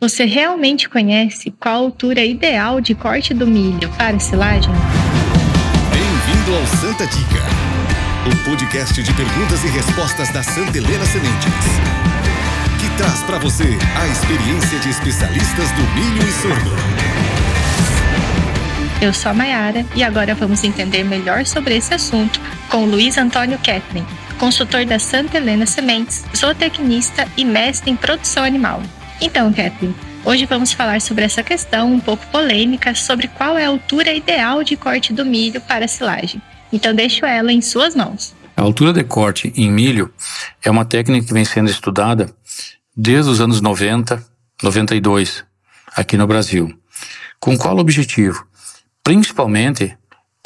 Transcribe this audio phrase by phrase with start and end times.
[0.00, 4.72] Você realmente conhece qual a altura ideal de corte do milho para silagem?
[5.92, 7.42] Bem-vindo ao Santa Dica,
[8.26, 11.66] o podcast de perguntas e respostas da Santa Helena Sementes,
[12.80, 16.70] que traz para você a experiência de especialistas do milho e sorgo.
[19.02, 22.40] Eu sou a Mayara e agora vamos entender melhor sobre esse assunto
[22.70, 24.06] com Luiz Antônio Ketlin,
[24.38, 28.82] consultor da Santa Helena Sementes, zootecnista e mestre em produção animal.
[29.20, 29.94] Então, Kathleen,
[30.24, 34.64] hoje vamos falar sobre essa questão um pouco polêmica sobre qual é a altura ideal
[34.64, 36.40] de corte do milho para a silagem.
[36.72, 38.34] Então, deixo ela em suas mãos.
[38.56, 40.10] A altura de corte em milho
[40.64, 42.34] é uma técnica que vem sendo estudada
[42.96, 44.24] desde os anos 90,
[44.62, 45.44] 92,
[45.94, 46.74] aqui no Brasil.
[47.38, 48.46] Com qual objetivo?
[49.04, 49.96] Principalmente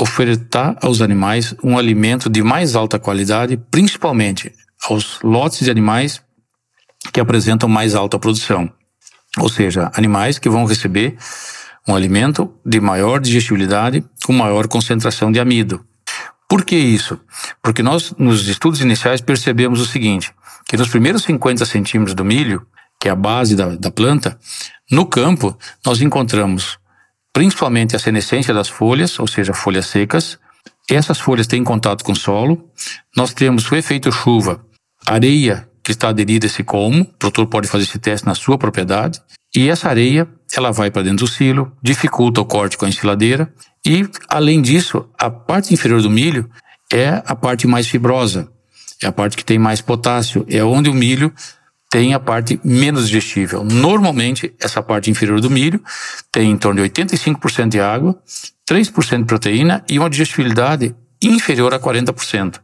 [0.00, 4.52] ofertar aos animais um alimento de mais alta qualidade, principalmente
[4.88, 6.20] aos lotes de animais
[7.12, 8.70] que apresentam mais alta produção.
[9.38, 11.16] Ou seja, animais que vão receber
[11.86, 15.84] um alimento de maior digestibilidade com maior concentração de amido.
[16.48, 17.18] Por que isso?
[17.62, 20.32] Porque nós, nos estudos iniciais, percebemos o seguinte,
[20.66, 22.66] que nos primeiros 50 centímetros do milho,
[23.00, 24.38] que é a base da, da planta,
[24.90, 26.78] no campo nós encontramos
[27.32, 30.38] principalmente a senescência das folhas, ou seja, folhas secas.
[30.88, 32.70] Essas folhas têm contato com o solo.
[33.16, 34.64] Nós temos o efeito chuva,
[35.04, 37.02] areia que está aderida a esse colmo.
[37.02, 39.20] O produtor pode fazer esse teste na sua propriedade.
[39.54, 43.52] E essa areia, ela vai para dentro do silo, dificulta o corte com a ensiladeira.
[43.86, 46.50] E, além disso, a parte inferior do milho
[46.92, 48.48] é a parte mais fibrosa.
[49.02, 50.44] É a parte que tem mais potássio.
[50.48, 51.32] É onde o milho
[51.90, 53.62] tem a parte menos digestível.
[53.62, 55.80] Normalmente, essa parte inferior do milho
[56.32, 58.18] tem em torno de 85% de água,
[58.68, 62.60] 3% de proteína e uma digestibilidade inferior a 40%.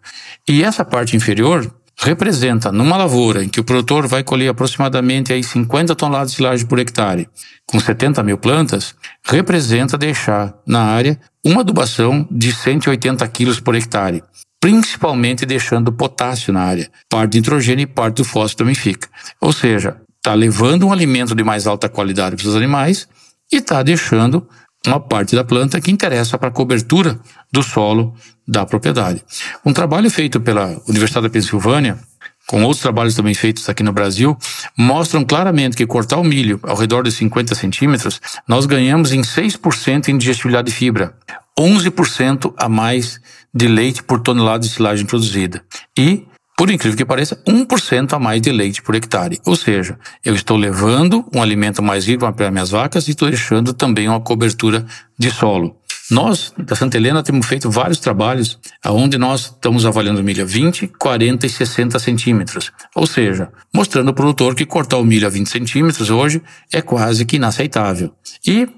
[0.48, 1.72] E essa parte inferior
[2.02, 6.66] representa, numa lavoura em que o produtor vai colher aproximadamente aí 50 toneladas de silagem
[6.66, 7.28] por hectare,
[7.66, 14.22] com 70 mil plantas, representa deixar na área uma adubação de 180 quilos por hectare,
[14.58, 16.90] principalmente deixando potássio na área.
[17.08, 19.08] Parte do nitrogênio e parte do fósforo também fica.
[19.40, 23.06] Ou seja, está levando um alimento de mais alta qualidade para os animais
[23.52, 24.46] e está deixando
[24.86, 27.18] uma parte da planta que interessa para a cobertura
[27.52, 28.14] do solo
[28.46, 29.22] da propriedade.
[29.64, 31.98] Um trabalho feito pela Universidade da Pensilvânia,
[32.46, 34.36] com outros trabalhos também feitos aqui no Brasil,
[34.76, 40.08] mostram claramente que cortar o milho ao redor de 50 centímetros, nós ganhamos em 6%
[40.08, 41.14] em digestibilidade de fibra,
[41.58, 43.20] 11% a mais
[43.54, 45.62] de leite por tonelada de silagem produzida
[45.96, 46.26] e
[46.60, 49.40] por incrível que pareça, 1% a mais de leite por hectare.
[49.46, 53.72] Ou seja, eu estou levando um alimento mais rico para minhas vacas e estou deixando
[53.72, 54.84] também uma cobertura
[55.18, 55.74] de solo.
[56.10, 60.88] Nós, da Santa Helena, temos feito vários trabalhos onde nós estamos avaliando milho a 20,
[60.98, 62.70] 40 e 60 centímetros.
[62.94, 67.24] Ou seja, mostrando ao produtor que cortar o milho a 20 centímetros hoje é quase
[67.24, 68.12] que inaceitável.
[68.46, 68.68] E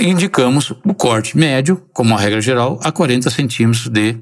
[0.00, 4.18] indicamos o corte médio, como uma regra geral, a 40 centímetros de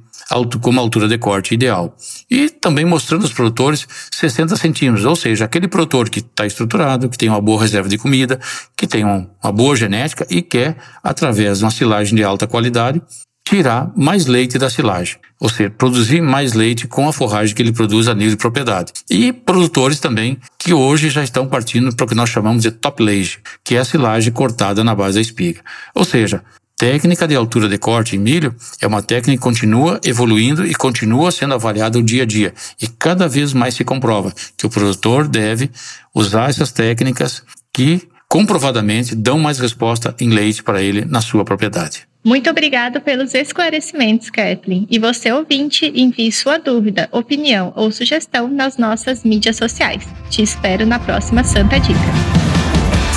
[0.63, 1.97] como altura de corte ideal.
[2.31, 7.19] E também mostrando aos produtores 60 centímetros, ou seja, aquele produtor que está estruturado, que
[7.19, 8.39] tem uma boa reserva de comida,
[8.77, 13.03] que tem um, uma boa genética e quer, através de uma silagem de alta qualidade,
[13.51, 17.73] tirar mais leite da silagem, ou seja, produzir mais leite com a forragem que ele
[17.73, 18.93] produz a nível de propriedade.
[19.11, 23.03] E produtores também que hoje já estão partindo para o que nós chamamos de top
[23.03, 25.63] lage, que é a silagem cortada na base da espiga.
[25.97, 26.45] Ou seja,
[26.79, 31.33] técnica de altura de corte em milho é uma técnica que continua evoluindo e continua
[31.33, 32.55] sendo avaliada o dia a dia.
[32.81, 35.73] E cada vez mais se comprova que o produtor deve
[36.15, 37.43] usar essas técnicas
[37.75, 42.10] que comprovadamente dão mais resposta em leite para ele na sua propriedade.
[42.23, 44.87] Muito obrigado pelos esclarecimentos, Kathleen.
[44.91, 50.07] E você, ouvinte, envie sua dúvida, opinião ou sugestão nas nossas mídias sociais.
[50.29, 51.99] Te espero na próxima Santa Dica.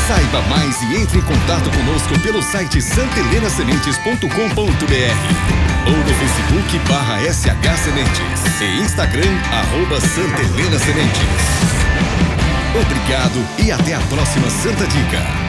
[0.08, 7.76] Saiba mais e entre em contato conosco pelo site santelenasementes.com.br ou no Facebook barra SH
[7.84, 11.20] Sementes e Instagram arroba Santa Helena Sementes.
[12.82, 15.43] Obrigado e até a próxima Santa Dica.